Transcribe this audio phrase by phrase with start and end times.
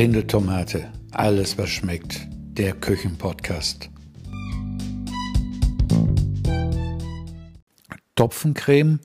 [0.00, 3.90] Blinde Tomate, alles was schmeckt, der Küchenpodcast.
[8.14, 9.00] Topfencreme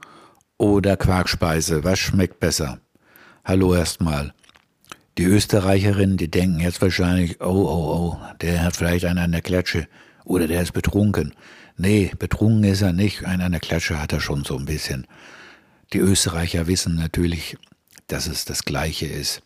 [0.57, 2.79] oder Quarkspeise, was schmeckt besser?
[3.43, 4.33] Hallo erstmal.
[5.17, 9.41] Die Österreicherinnen, die denken jetzt wahrscheinlich, oh, oh, oh, der hat vielleicht einen an der
[9.41, 9.89] Klatsche
[10.23, 11.35] oder der ist betrunken.
[11.75, 15.07] Nee, betrunken ist er nicht, einen an der Klatsche hat er schon so ein bisschen.
[15.91, 17.57] Die Österreicher wissen natürlich,
[18.07, 19.44] dass es das Gleiche ist.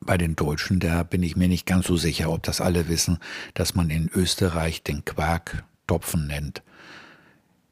[0.00, 3.18] Bei den Deutschen, da bin ich mir nicht ganz so sicher, ob das alle wissen,
[3.54, 6.62] dass man in Österreich den Quark Topfen nennt.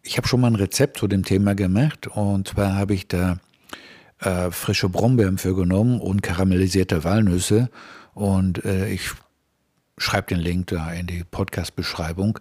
[0.03, 3.39] Ich habe schon mal ein Rezept zu dem Thema gemacht und zwar habe ich da
[4.21, 7.71] äh, frische Brombeeren für genommen und karamellisierte Walnüsse
[8.15, 9.11] und äh, ich
[9.99, 12.39] schreibe den Link da in die Podcast-Beschreibung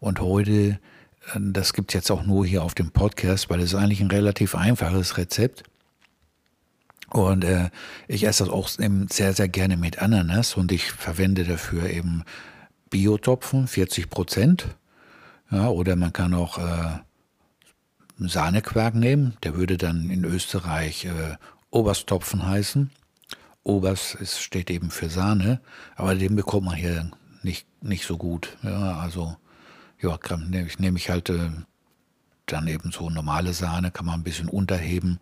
[0.00, 0.78] und heute, äh,
[1.38, 4.54] das gibt es jetzt auch nur hier auf dem Podcast, weil es eigentlich ein relativ
[4.54, 5.64] einfaches Rezept
[7.14, 7.70] und äh,
[8.08, 12.24] ich esse das auch sehr, sehr gerne mit Ananas und ich verwende dafür eben
[12.90, 14.66] Biotopfen, 40 Prozent.
[15.48, 16.98] Ja, oder man kann auch äh,
[18.18, 21.36] Sahnequark nehmen, der würde dann in Österreich äh,
[21.70, 22.90] Oberstopfen heißen.
[23.62, 25.60] Oberst ist, steht eben für Sahne,
[25.94, 27.12] aber den bekommt man hier
[27.44, 28.56] nicht, nicht so gut.
[28.64, 29.36] Ja, also,
[30.00, 31.50] ja, nehme ich, ich halt äh,
[32.46, 35.20] dann eben so normale Sahne, kann man ein bisschen unterheben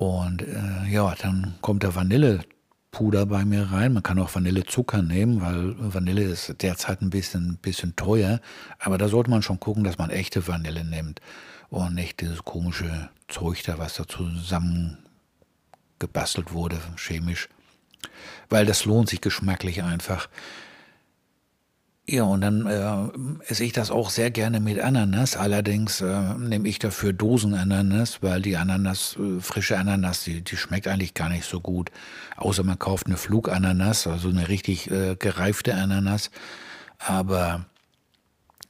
[0.00, 3.92] und äh, ja, dann kommt der Vanillepuder bei mir rein.
[3.92, 8.40] Man kann auch Vanillezucker nehmen, weil Vanille ist derzeit ein bisschen, bisschen teuer.
[8.78, 11.20] Aber da sollte man schon gucken, dass man echte Vanille nimmt
[11.68, 14.96] und nicht dieses komische Zeug da, was da zusammen
[15.98, 17.50] gebastelt wurde, chemisch.
[18.48, 20.30] Weil das lohnt sich geschmacklich einfach.
[22.12, 25.36] Ja, und dann äh, esse ich das auch sehr gerne mit Ananas.
[25.36, 30.88] Allerdings äh, nehme ich dafür Dosenananas, weil die Ananas, äh, frische Ananas, die, die schmeckt
[30.88, 31.92] eigentlich gar nicht so gut.
[32.36, 36.32] Außer man kauft eine Flugananas, also eine richtig äh, gereifte Ananas.
[36.98, 37.66] Aber,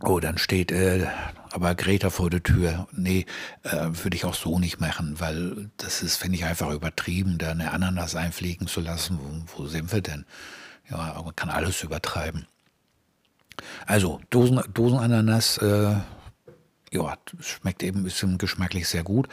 [0.03, 1.07] oh, dann steht äh,
[1.51, 2.89] aber Greta vor der Tür.
[2.93, 3.25] Nee,
[3.63, 7.53] äh, würde ich auch so nicht machen, weil das ist, finde ich, einfach übertrieben, da
[7.53, 9.19] eine Ananas einfliegen zu lassen.
[9.19, 10.27] Wo, wo sind wir denn?
[10.91, 12.47] Ja, man kann alles übertreiben.
[13.87, 15.95] Also Dosen, Dosenananas, äh,
[16.93, 19.29] ja, schmeckt eben ein bisschen geschmacklich sehr gut.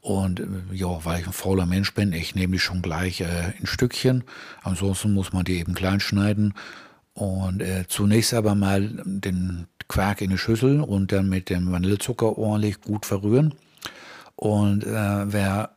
[0.00, 3.52] Und äh, ja, weil ich ein fauler Mensch bin, ich nehme die schon gleich äh,
[3.58, 4.24] in Stückchen.
[4.62, 6.54] Ansonsten muss man die eben klein schneiden.
[7.14, 12.36] Und äh, zunächst aber mal den Quark in die Schüssel und dann mit dem Vanillezucker
[12.36, 13.54] ordentlich gut verrühren.
[14.36, 15.70] Und äh, wer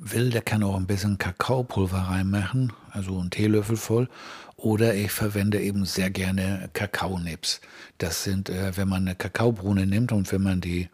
[0.00, 4.08] will, der kann auch ein bisschen Kakaopulver reinmachen, also einen Teelöffel voll.
[4.56, 7.60] Oder ich verwende eben sehr gerne Kakaonips.
[7.98, 10.88] Das sind, äh, wenn man eine Kakaobohne nimmt und wenn man die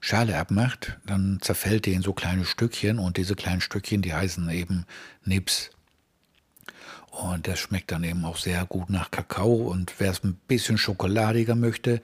[0.00, 4.48] Schale abmacht, dann zerfällt die in so kleine Stückchen und diese kleinen Stückchen, die heißen
[4.50, 4.86] eben
[5.24, 5.70] Nips.
[7.10, 9.70] Und das schmeckt dann eben auch sehr gut nach Kakao.
[9.70, 12.00] Und wer es ein bisschen schokoladiger möchte,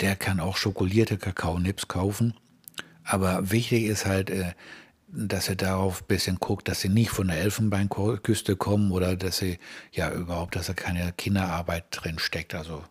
[0.00, 2.34] der kann auch schokolierte Kakaonips kaufen.
[3.04, 4.54] Aber wichtig ist halt, äh,
[5.10, 9.38] dass er darauf ein bisschen guckt, dass sie nicht von der Elfenbeinküste kommen oder dass
[9.38, 9.58] sie
[9.92, 12.54] ja überhaupt, dass da keine Kinderarbeit drin steckt.
[12.54, 12.84] Also,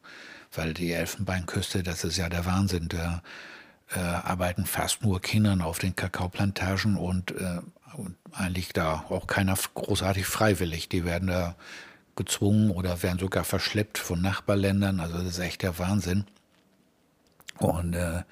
[0.53, 2.87] weil die Elfenbeinküste, das ist ja der Wahnsinn.
[2.87, 3.21] Da
[3.93, 7.59] äh, arbeiten fast nur Kinder auf den Kakaoplantagen und, äh,
[7.95, 10.89] und eigentlich da auch keiner großartig freiwillig.
[10.89, 11.55] Die werden da
[12.15, 14.99] gezwungen oder werden sogar verschleppt von Nachbarländern.
[14.99, 16.25] Also, das ist echt der Wahnsinn.
[17.59, 18.23] Und äh,